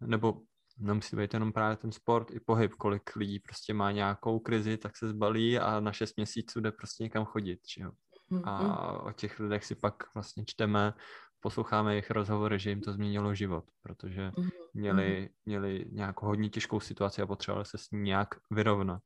[0.00, 0.40] nebo
[0.80, 4.96] nemusí být jenom právě ten sport, i pohyb, kolik lidí prostě má nějakou krizi, tak
[4.96, 7.90] se zbalí a na šest měsíců jde prostě někam chodit, že jo.
[8.30, 8.42] Mm-hmm.
[8.44, 10.94] A o těch lidech si pak vlastně čteme,
[11.40, 14.50] posloucháme jejich rozhovory, že jim to změnilo život, protože mm-hmm.
[14.74, 19.02] měli, měli nějakou hodně těžkou situaci a potřebovali se s ní nějak vyrovnat.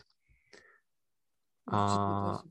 [1.72, 2.42] A,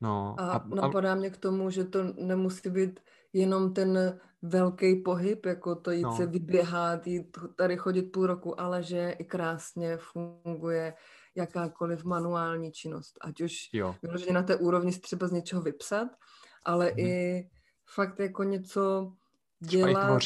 [0.00, 3.00] no, a, a napadá mě k tomu, že to nemusí být
[3.32, 6.16] jenom ten velký pohyb, jako to jít no.
[6.16, 10.94] se vyběhat, jít tady chodit půl roku, ale že i krásně funguje
[11.34, 13.18] jakákoliv manuální činnost.
[13.20, 13.54] Ať už
[14.02, 16.08] vyloženě na té úrovni si třeba z něčeho vypsat,
[16.64, 16.98] ale hmm.
[16.98, 17.48] i
[17.94, 19.12] fakt jako něco
[19.60, 20.22] dělat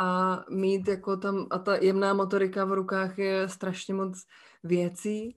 [0.00, 4.18] a mít jako tam, a ta jemná motorika v rukách je strašně moc
[4.62, 5.36] věcí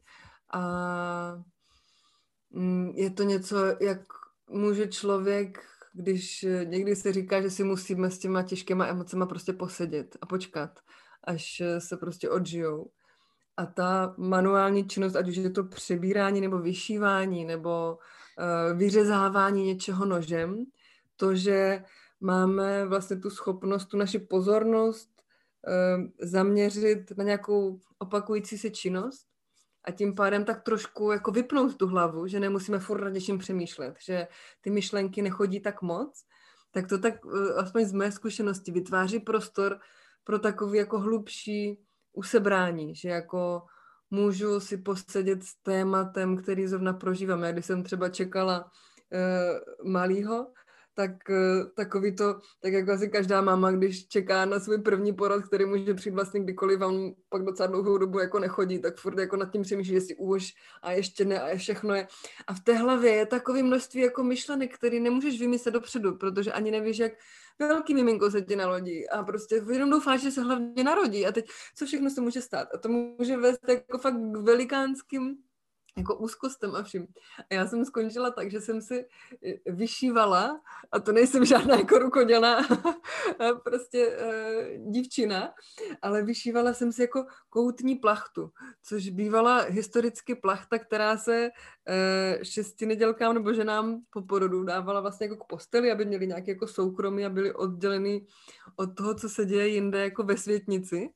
[0.53, 0.63] a
[2.51, 3.99] mm, je to něco, jak
[4.49, 5.59] může člověk,
[5.93, 10.79] když někdy se říká, že si musíme s těma těžkýma emocema prostě posedět a počkat,
[11.23, 12.89] až se prostě odžijou.
[13.57, 20.05] A ta manuální činnost, ať už je to přebírání nebo vyšívání nebo uh, vyřezávání něčeho
[20.05, 20.65] nožem,
[21.15, 21.83] to, že
[22.21, 25.09] máme vlastně tu schopnost, tu naši pozornost
[25.67, 29.32] uh, zaměřit na nějakou opakující se činnost
[29.83, 33.95] a tím pádem tak trošku jako vypnout tu hlavu, že nemusíme furt nad něčím přemýšlet,
[33.99, 34.27] že
[34.61, 36.25] ty myšlenky nechodí tak moc,
[36.71, 39.79] tak to tak, uh, aspoň z mé zkušenosti, vytváří prostor
[40.23, 41.79] pro takový jako hlubší
[42.13, 43.63] usebrání, že jako
[44.11, 47.43] můžu si posedět s tématem, který zrovna prožívám.
[47.43, 50.47] Já když jsem třeba čekala uh, malýho,
[50.93, 55.45] tak uh, takový to, tak jako asi každá máma, když čeká na svůj první porod,
[55.45, 59.35] který může přijít vlastně kdykoliv, vám pak docela dlouhou dobu jako nechodí, tak furt jako
[59.37, 62.07] nad tím přemýšlí, jestli už a ještě ne a je všechno je.
[62.47, 66.71] A v té hlavě je takové množství jako myšlenek, který nemůžeš vymyslet dopředu, protože ani
[66.71, 67.13] nevíš, jak
[67.59, 69.09] velký miminko se ti narodí.
[69.09, 71.25] A prostě jenom doufáš, že se hlavně narodí.
[71.25, 72.67] A teď co všechno se může stát?
[72.73, 75.37] A to může vést jako fakt k velikánským
[75.97, 77.07] jako úzkostem a vším.
[77.51, 79.05] A já jsem skončila tak, že jsem si
[79.45, 82.61] eh, vyšívala, a to nejsem žádná jako rukodělná
[83.63, 85.53] prostě uh, dívčina,
[86.01, 88.51] ale vyšívala jsem si jako koutní plachtu,
[88.83, 95.25] což bývala historicky plachta, která se uh, šesti nedělkám nebo ženám po porodu dávala vlastně
[95.27, 98.27] jako k posteli, aby měli nějaké jako soukromí a byli oddělený
[98.75, 101.09] od toho, co se děje jinde jako ve světnici.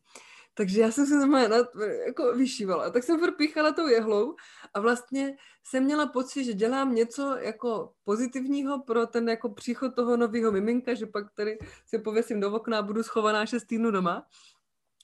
[0.57, 1.57] Takže já jsem se znamená
[2.05, 2.89] jako vyšívala.
[2.89, 4.35] Tak jsem propíchala tou jehlou
[4.73, 10.17] a vlastně jsem měla pocit, že dělám něco jako pozitivního pro ten jako příchod toho
[10.17, 14.27] nového miminka, že pak tady se pověsím do okna a budu schovaná šest týdnů doma.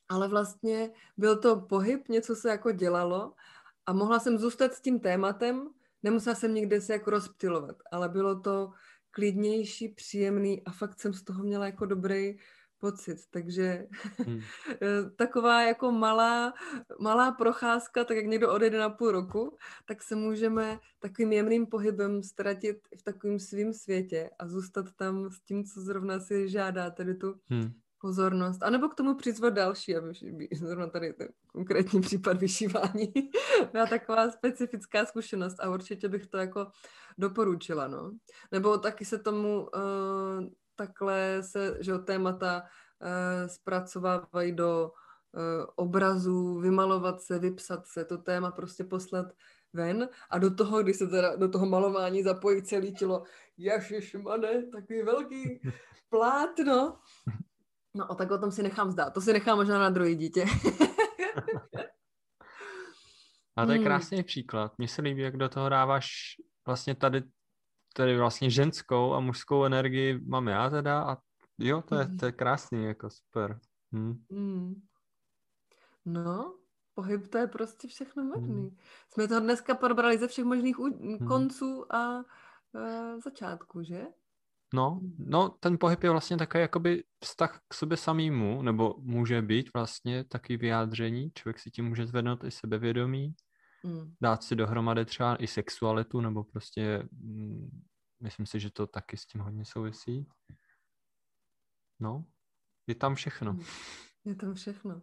[0.10, 3.34] Ale vlastně byl to pohyb, něco se jako dělalo
[3.86, 5.70] a mohla jsem zůstat s tím tématem,
[6.04, 8.72] nemusela jsem nikde se jako rozptilovat, ale bylo to
[9.12, 12.38] klidnější, příjemný a fakt jsem z toho měla jako dobrý
[12.84, 13.17] pocit.
[13.31, 14.39] Takže hmm.
[14.81, 16.53] Eh, taková jako malá,
[16.99, 22.23] malá procházka, tak jak někdo odejde na půl roku, tak se můžeme takovým jemným pohybem
[22.23, 27.15] ztratit v takovém svém světě a zůstat tam s tím, co zrovna si žádá, tedy
[27.15, 27.71] tu hmm.
[28.01, 28.63] pozornost.
[28.63, 30.11] A nebo k tomu přizvat další, aby
[30.53, 33.13] zrovna tady ten konkrétní případ vyšívání
[33.71, 36.67] byla taková specifická zkušenost a určitě bych to jako
[37.17, 38.11] doporučila, no.
[38.51, 44.91] Nebo taky se tomu uh, takhle se, že témata uh, zpracovávají do
[45.32, 49.26] uh, obrazů, vymalovat se, vypsat se, to téma prostě poslat
[49.74, 53.24] ven a do toho, když se teda do toho malování zapojí celé tělo,
[53.57, 55.61] ježišmane, takový velký
[56.09, 56.99] plátno.
[57.95, 59.13] No a tak o tom si nechám zdát.
[59.13, 60.45] To si nechám možná na druhé dítě.
[63.55, 63.86] a to je hmm.
[63.86, 64.26] krásný hmm.
[64.26, 64.74] příklad.
[64.78, 66.11] Mně se líbí, jak do toho dáváš
[66.65, 67.24] vlastně tady
[67.94, 71.18] tady vlastně ženskou a mužskou energii mám já teda a
[71.60, 72.18] jo, to je, mhm.
[72.18, 73.60] to je krásný, jako super.
[73.91, 74.24] Hm.
[74.30, 74.82] Mm.
[76.06, 76.56] No,
[76.94, 78.62] pohyb to je prostě všechno možný.
[78.62, 78.78] Mm.
[79.14, 81.28] Jsme to dneska probrali ze všech možných u- mm.
[81.28, 84.06] konců a uh, začátků, že?
[84.74, 89.70] No, no, ten pohyb je vlastně takový jakoby vztah k sobě samému, nebo může být
[89.74, 93.36] vlastně takový vyjádření, člověk si tím může zvednout i sebevědomí,
[93.84, 94.13] mm.
[94.21, 97.81] dát si dohromady třeba i sexualitu, nebo prostě mm,
[98.19, 100.27] myslím si, že to taky s tím hodně souvisí.
[101.99, 102.25] No,
[102.88, 103.53] je tam všechno.
[103.53, 103.63] Mm.
[104.25, 105.01] Je tam všechno.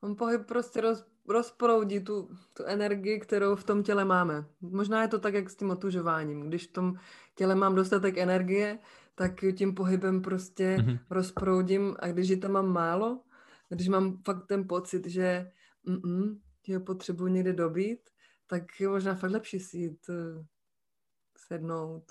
[0.00, 4.44] On pohyb prostě roz, rozproudí tu, tu energii, kterou v tom těle máme.
[4.60, 6.40] Možná je to tak, jak s tím otužováním.
[6.40, 6.94] Když v tom
[7.34, 8.78] těle mám dostatek energie,
[9.14, 10.98] tak tím pohybem prostě mm-hmm.
[11.10, 13.20] rozproudím a když ji tam mám málo,
[13.68, 15.50] když mám fakt ten pocit, že
[15.86, 18.10] mm, že ho potřebuji někde dobít,
[18.46, 20.44] tak je možná fakt lepší si jít uh,
[21.36, 22.04] sednout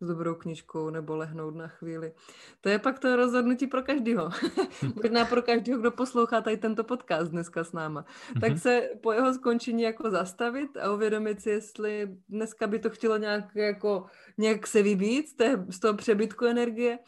[0.00, 2.12] s dobrou knižkou nebo lehnout na chvíli.
[2.60, 4.30] To je pak to rozhodnutí pro každého.
[5.02, 8.04] možná pro každého, kdo poslouchá tady tento podcast dneska s náma.
[8.40, 8.58] tak mhm.
[8.58, 13.56] se po jeho skončení jako zastavit a uvědomit si, jestli dneska by to chtělo nějak,
[13.56, 14.06] jako,
[14.38, 16.98] nějak se vybít z, té, z toho přebytku energie,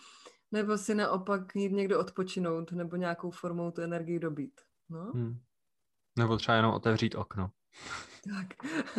[0.52, 4.60] nebo si naopak jít někde odpočinout nebo nějakou formou tu energii dobít.
[4.88, 5.12] No.
[5.14, 5.38] Hmm.
[6.20, 7.50] Nebo třeba jenom otevřít okno.
[8.24, 8.46] Tak.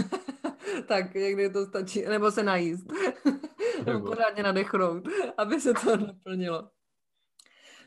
[0.87, 2.01] tak, někdy to stačí.
[2.01, 2.85] Nebo se najíst.
[3.85, 5.03] Nebo pořádně nadechnout,
[5.37, 6.69] aby se to naplnilo.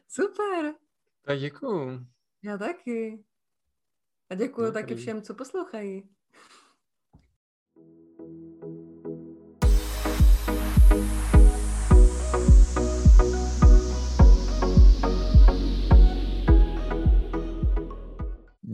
[0.09, 0.75] Super.
[1.23, 2.07] Tak děkuju.
[2.43, 3.25] Já taky.
[4.31, 4.83] A děkuju Dobrý.
[4.83, 6.14] taky všem, co poslouchají.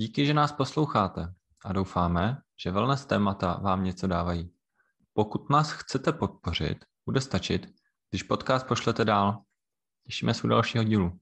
[0.01, 1.35] Díky, že nás posloucháte
[1.65, 4.51] a doufáme, že wellness témata vám něco dávají.
[5.13, 7.75] Pokud nás chcete podpořit, bude stačit,
[8.11, 9.43] když podcast pošlete dál.
[10.07, 11.21] Těšíme se u dalšího dílu.